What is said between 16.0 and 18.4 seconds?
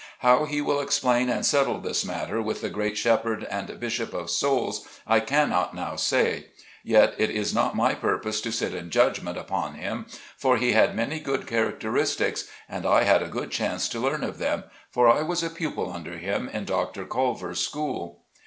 him in Dr. Colver's school.